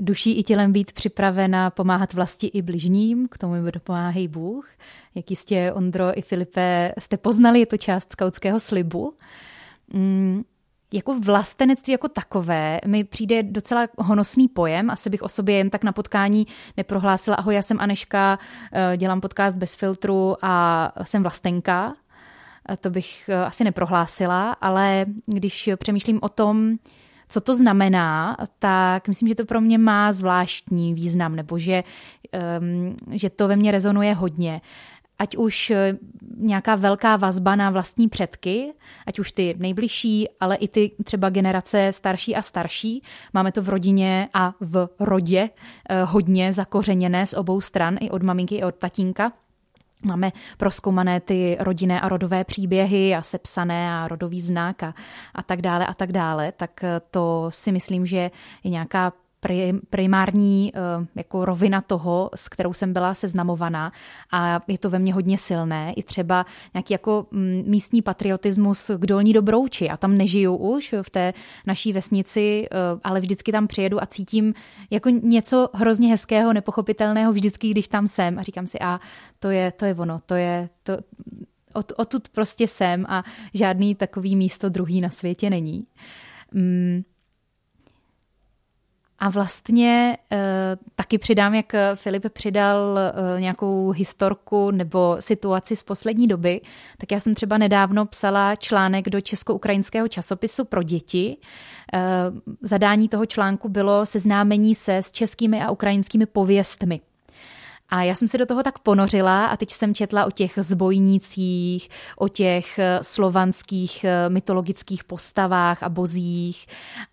[0.00, 4.68] duší i tělem být připravena pomáhat vlasti i bližním, k tomu mi dopomáhají Bůh.
[5.14, 9.14] Jak jistě Ondro i Filipe jste poznali, je to část skautského slibu.
[9.92, 10.42] Mm,
[10.92, 14.90] jako vlastenectví jako takové mi přijde docela honosný pojem.
[14.90, 18.38] Asi bych o sobě jen tak na potkání neprohlásila, ahoj, já jsem Aneška,
[18.72, 21.94] eh, dělám podcast bez filtru a jsem vlastenka.
[22.80, 26.78] To bych eh, asi neprohlásila, ale když přemýšlím o tom,
[27.30, 31.84] co to znamená, tak myslím, že to pro mě má zvláštní význam, nebo že,
[32.60, 34.60] um, že to ve mně rezonuje hodně
[35.20, 35.96] ať už eh,
[36.36, 38.72] nějaká velká vazba na vlastní předky,
[39.06, 43.02] ať už ty nejbližší, ale i ty třeba generace starší a starší.
[43.32, 45.50] Máme to v rodině a v rodě
[45.88, 49.32] eh, hodně zakořeněné z obou stran, i od maminky, i od tatínka.
[50.04, 54.94] Máme proskoumané ty rodinné a rodové příběhy a sepsané a rodový znak a,
[55.34, 58.30] a tak dále a tak dále, tak to si myslím, že
[58.64, 59.12] je nějaká
[59.90, 63.92] primární eh, jako rovina toho, s kterou jsem byla seznamovaná
[64.32, 65.92] a je to ve mně hodně silné.
[65.96, 69.88] I třeba nějaký jako mm, místní patriotismus k Dolní Dobrouči.
[69.88, 71.34] A tam nežiju už v té
[71.66, 74.54] naší vesnici, eh, ale vždycky tam přijedu a cítím
[74.90, 79.00] jako něco hrozně hezkého, nepochopitelného vždycky, když tam jsem a říkám si, a
[79.38, 80.96] to je, to je ono, to je, to,
[81.72, 83.24] od, odtud prostě jsem a
[83.54, 85.86] žádný takový místo druhý na světě není.
[86.52, 87.02] Mm,
[89.20, 90.38] a vlastně e,
[90.96, 96.60] taky přidám, jak Filip přidal e, nějakou historku nebo situaci z poslední doby,
[96.98, 101.36] tak já jsem třeba nedávno psala článek do česko-ukrajinského časopisu pro děti.
[102.62, 107.00] Zadání toho článku bylo seznámení se s českými a ukrajinskými pověstmi.
[107.90, 111.88] A já jsem se do toho tak ponořila a teď jsem četla o těch zbojnících,
[112.16, 116.66] o těch eh, slovanských eh, mytologických postavách a bozích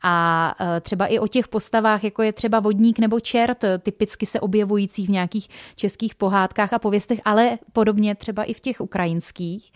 [0.03, 4.39] a eh, třeba i o těch postavách, jako je třeba vodník nebo čert, typicky se
[4.39, 9.71] objevujících v nějakých českých pohádkách a pověstech, ale podobně třeba i v těch ukrajinských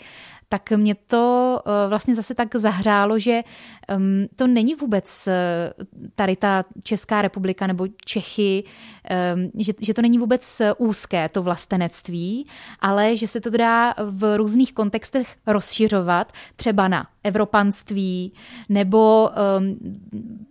[0.51, 3.43] tak mě to eh, vlastně zase tak zahřálo, že
[3.87, 5.73] ehm, to není vůbec eh,
[6.15, 8.63] tady ta Česká republika nebo Čechy,
[9.03, 12.47] ehm, že, že to není vůbec úzké, to vlastenectví,
[12.79, 18.34] ale že se to dá v různých kontextech rozšiřovat, třeba na evropanství,
[18.69, 19.29] nebo
[19.60, 19.77] um,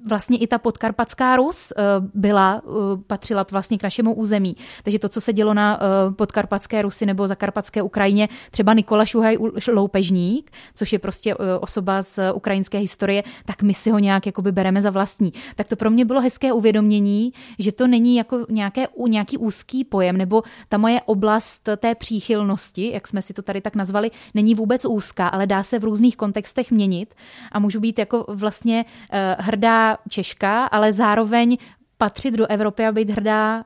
[0.08, 2.74] vlastně i ta podkarpatská Rus uh, byla, uh,
[3.06, 4.56] patřila vlastně k našemu území.
[4.82, 9.38] Takže to, co se dělo na uh, podkarpatské Rusy nebo zakarpatské Ukrajině, třeba Nikola Šuhaj
[9.72, 14.52] Loupežník, což je prostě uh, osoba z ukrajinské historie, tak my si ho nějak jakoby
[14.52, 15.32] bereme za vlastní.
[15.56, 20.16] Tak to pro mě bylo hezké uvědomění, že to není jako nějaké, nějaký úzký pojem,
[20.16, 24.84] nebo ta moje oblast té příchylnosti, jak jsme si to tady tak nazvali, není vůbec
[24.84, 27.14] úzká, ale dá se v různých kontextech letech měnit
[27.52, 31.56] a můžu být jako vlastně eh, hrdá Češka, ale zároveň
[31.98, 33.62] patřit do Evropy a být hrdá uh,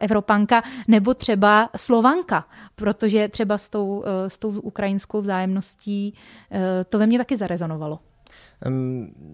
[0.00, 6.58] Evropanka nebo třeba Slovanka, protože třeba s tou, uh, s tou ukrajinskou vzájemností uh,
[6.88, 7.98] to ve mně taky zarezonovalo.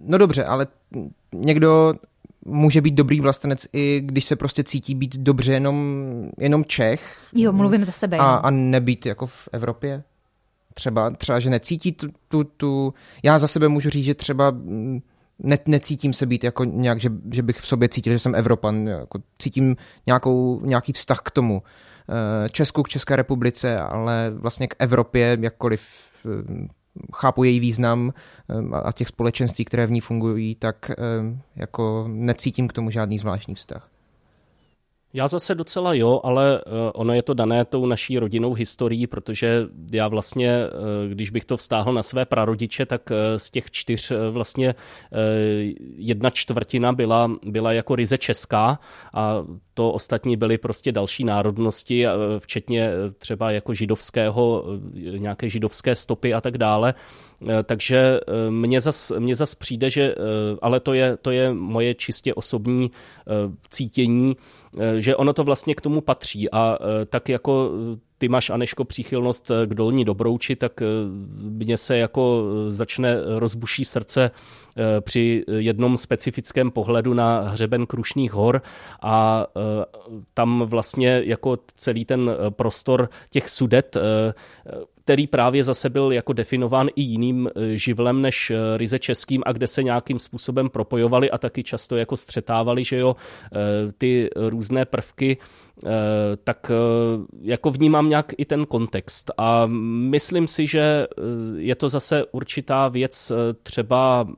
[0.06, 0.66] No dobře, ale
[1.34, 1.94] někdo
[2.44, 5.76] může být dobrý vlastenec i když se prostě cítí být dobře jenom,
[6.38, 7.28] jenom Čech.
[7.34, 8.18] Jo, mluvím za sebe.
[8.18, 10.02] A, a nebýt jako v Evropě?
[10.74, 15.00] Třeba, třeba že necítí tu, tu, tu, já za sebe můžu říct, že třeba mm,
[15.38, 18.86] ne, necítím se být jako nějak, že, že bych v sobě cítil, že jsem Evropan,
[18.86, 21.62] jako cítím nějakou, nějaký vztah k tomu.
[22.08, 25.82] Eh, Česku, k České republice, ale vlastně k Evropě, jakkoliv
[26.26, 26.66] eh,
[27.14, 28.12] chápu její význam
[28.48, 30.90] eh, a těch společenství, které v ní fungují, tak
[31.56, 33.90] jako necítím k tomu žádný zvláštní vztah.
[35.14, 39.66] Já zase docela jo, ale eh, ono je to dané tou naší rodinnou historií, protože
[39.92, 44.12] já vlastně, eh, když bych to vztáhl na své prarodiče, tak eh, z těch čtyř
[44.30, 44.74] vlastně
[45.96, 48.78] jedna čtvrtina byla, byla jako ryze česká
[49.14, 52.06] a to ostatní byly prostě další národnosti,
[52.38, 54.64] včetně třeba jako židovského,
[55.16, 56.94] nějaké židovské stopy a tak dále.
[57.64, 60.14] Takže mně zas, mně zas přijde, že,
[60.62, 62.90] ale to je, to je moje čistě osobní
[63.68, 64.36] cítění,
[64.98, 67.70] že ono to vlastně k tomu patří a tak jako
[68.24, 70.72] ty máš, Aneško, příchylnost k dolní Dobrouči, tak
[71.40, 74.30] mně se jako začne rozbuší srdce
[75.00, 78.62] při jednom specifickém pohledu na hřeben Krušných hor
[79.02, 79.46] a
[80.34, 83.96] tam vlastně jako celý ten prostor těch sudet
[85.04, 89.52] který právě zase byl jako definován i jiným e, živlem než e, ryze českým a
[89.52, 93.16] kde se nějakým způsobem propojovali a taky často jako střetávali, že jo,
[93.52, 95.36] e, ty různé prvky,
[96.44, 96.70] tak
[97.42, 99.30] jako vnímám nějak i ten kontext.
[99.38, 99.66] A
[100.10, 101.06] myslím si, že
[101.56, 103.32] je to zase určitá věc
[103.62, 104.28] třeba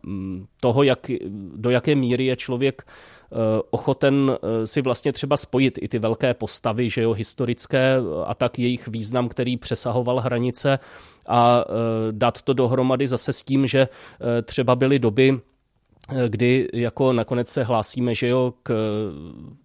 [0.60, 1.10] toho, jak,
[1.56, 2.82] do jaké míry je člověk
[3.70, 7.96] ochoten eh, si vlastně třeba spojit i ty velké postavy, že jo, historické
[8.26, 10.78] a tak jejich význam, který přesahoval hranice
[11.26, 11.72] a eh,
[12.10, 13.88] dát to dohromady zase s tím, že
[14.44, 15.40] třeba byly doby,
[16.28, 18.74] kdy jako nakonec se hlásíme, že jo, k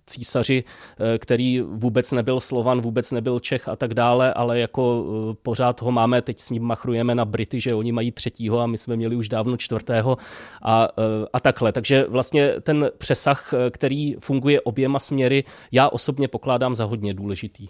[0.05, 5.35] císaři, eh, který vůbec nebyl Slovan, vůbec nebyl Čech a tak dále, ale jako eh,
[5.43, 8.77] pořád ho máme, teď s ním machrujeme na Brity, že oni mají třetího a my
[8.77, 10.17] jsme měli už dávno čtvrtého
[10.61, 11.71] a, eh, a takhle.
[11.71, 17.67] Takže vlastně ten přesah, který funguje oběma směry, já osobně pokládám za hodně důležitý.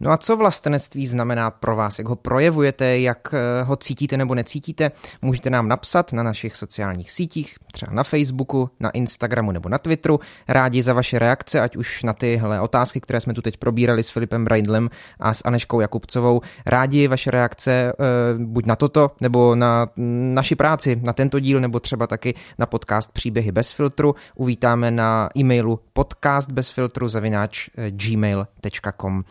[0.00, 1.98] No a co vlastenectví znamená pro vás?
[1.98, 4.90] Jak ho projevujete, jak eh, ho cítíte nebo necítíte?
[5.22, 10.20] Můžete nám napsat na našich sociálních sítích, třeba na Facebooku, na Instagramu nebo na Twitteru.
[10.48, 14.10] Rádi za vaše reakce, ať už na tyhle otázky, které jsme tu teď probírali s
[14.10, 16.40] Filipem Braindlem a s Aneškou Jakubcovou.
[16.66, 17.94] Rádi vaše reakce eh,
[18.38, 19.88] buď na toto, nebo na
[20.34, 24.14] naši práci, na tento díl, nebo třeba taky na podcast Příběhy bez filtru.
[24.34, 29.24] Uvítáme na e-mailu podcast bez filtru zavináč eh, gmail.com.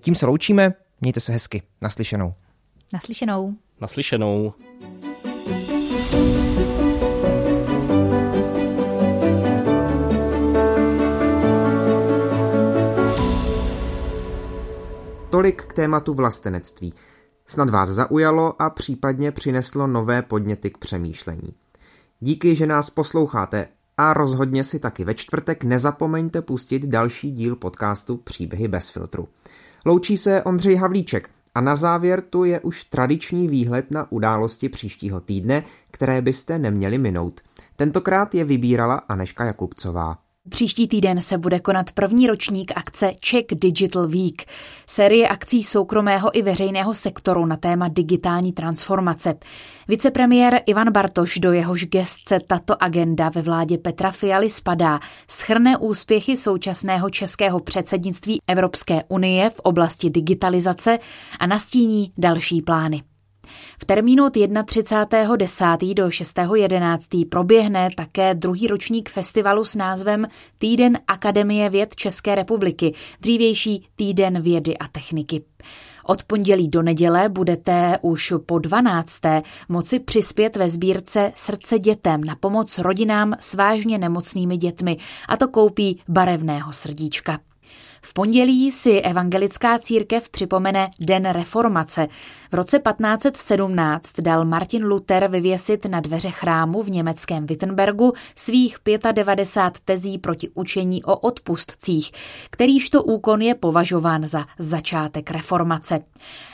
[0.00, 1.62] Tím se loučíme, mějte se hezky.
[1.82, 2.34] Naslyšenou.
[2.92, 3.54] Naslyšenou.
[3.80, 4.52] Naslyšenou.
[15.30, 16.94] Tolik k tématu vlastenectví.
[17.46, 21.54] Snad vás zaujalo a případně přineslo nové podněty k přemýšlení.
[22.20, 28.16] Díky, že nás posloucháte a rozhodně si taky ve čtvrtek nezapomeňte pustit další díl podcastu
[28.16, 29.28] Příběhy bez filtru.
[29.86, 35.20] Loučí se Ondřej Havlíček a na závěr tu je už tradiční výhled na události příštího
[35.20, 37.40] týdne, které byste neměli minout.
[37.76, 40.18] Tentokrát je vybírala Aneška Jakubcová.
[40.48, 44.44] Příští týden se bude konat první ročník akce Czech Digital Week,
[44.86, 49.34] série akcí soukromého i veřejného sektoru na téma digitální transformace.
[49.88, 56.36] Vicepremiér Ivan Bartoš, do jehož gestce tato agenda ve vládě Petra Fialy spadá, schrne úspěchy
[56.36, 60.98] současného českého předsednictví Evropské unie v oblasti digitalizace
[61.38, 63.02] a nastíní další plány.
[63.80, 65.94] V termínu od 31.10.
[65.94, 67.28] do 6.11.
[67.28, 70.26] proběhne také druhý ročník festivalu s názvem
[70.58, 75.42] Týden Akademie věd České republiky, dřívější Týden vědy a techniky.
[76.04, 79.20] Od pondělí do neděle budete už po 12.
[79.68, 84.96] moci přispět ve sbírce Srdce dětem na pomoc rodinám s vážně nemocnými dětmi
[85.28, 87.38] a to koupí barevného srdíčka.
[88.08, 92.08] V pondělí si evangelická církev připomene Den reformace.
[92.50, 98.78] V roce 1517 dal Martin Luther vyvěsit na dveře chrámu v německém Wittenbergu svých
[99.12, 102.10] 95 tezí proti učení o odpustcích,
[102.50, 106.00] kterýž to úkon je považován za začátek reformace.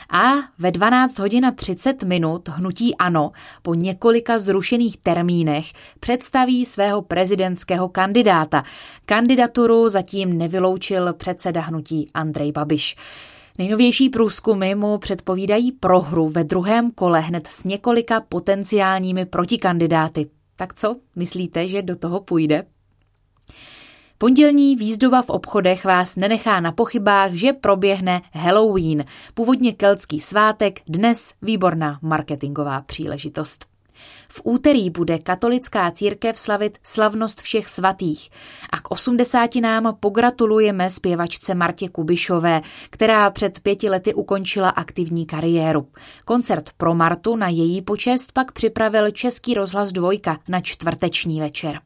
[0.09, 3.31] A ve 12 hodin a 30 minut hnutí ANO
[3.61, 5.65] po několika zrušených termínech
[5.99, 8.63] představí svého prezidentského kandidáta.
[9.05, 11.13] Kandidaturu zatím nevyloučil
[11.45, 12.95] předseda hnutí Andrej Babiš.
[13.57, 20.29] Nejnovější průzkumy mu předpovídají prohru ve druhém kole hned s několika potenciálními protikandidáty.
[20.55, 22.63] Tak co, myslíte, že do toho půjde?
[24.17, 31.33] Pondělní výzdoba v obchodech vás nenechá na pochybách, že proběhne Halloween, původně keltský svátek, dnes
[31.41, 33.74] výborná marketingová příležitost.
[34.35, 38.29] V úterý bude katolická církev slavit slavnost všech svatých
[38.69, 45.87] a k osmdesátinám pogratulujeme zpěvačce Martě Kubišové, která před pěti lety ukončila aktivní kariéru.
[46.25, 51.79] Koncert pro Martu na její počest pak připravil Český rozhlas dvojka na čtvrteční večer.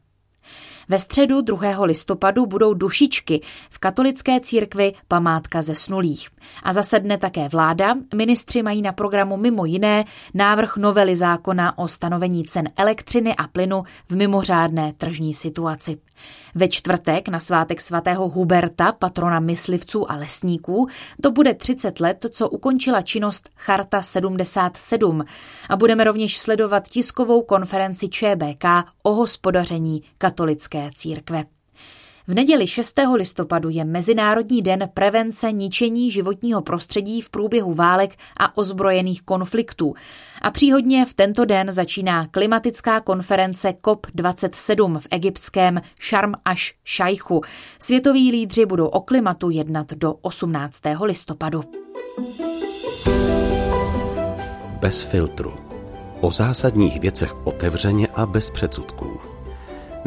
[0.90, 1.84] Ve středu 2.
[1.84, 6.28] listopadu budou dušičky v katolické církvi památka zesnulých.
[6.62, 7.94] A zasedne také vláda.
[8.14, 13.82] Ministři mají na programu mimo jiné návrh novely zákona o stanovení cen elektřiny a plynu
[14.08, 15.98] v mimořádné tržní situaci.
[16.54, 20.88] Ve čtvrtek na svátek svatého Huberta, patrona myslivců a lesníků,
[21.22, 25.24] to bude 30 let, co ukončila činnost Charta 77
[25.68, 28.64] a budeme rovněž sledovat tiskovou konferenci ČBK
[29.02, 31.59] o hospodaření katolické církve.
[32.28, 33.00] V neděli 6.
[33.14, 39.94] listopadu je Mezinárodní den prevence ničení životního prostředí v průběhu válek a ozbrojených konfliktů.
[40.42, 47.40] A příhodně v tento den začíná klimatická konference COP27 v egyptském Sharm až Šajchu.
[47.78, 50.80] Světoví lídři budou o klimatu jednat do 18.
[51.02, 51.64] listopadu.
[54.80, 55.54] Bez filtru.
[56.20, 59.19] O zásadních věcech otevřeně a bez předsudků.